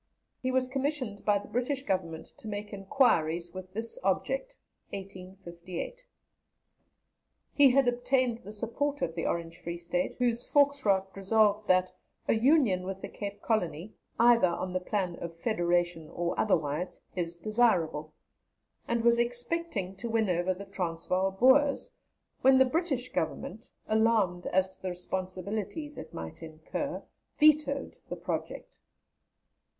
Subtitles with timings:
[0.41, 4.57] He was commissioned by the British Government to make enquiries with this object
[4.89, 6.07] (1858.)
[7.53, 11.93] He had obtained the support of the Orange Free State, whose Volksraad resolved that
[12.27, 17.35] "a union with the Cape Colony, either on the plan of federation or otherwise, is
[17.35, 18.11] desirable,"
[18.87, 21.91] and was expecting to win over the Transvaal Boers,
[22.41, 27.03] when the British Government, alarmed as to the responsibilities it might incur,
[27.37, 28.73] vetoed the project.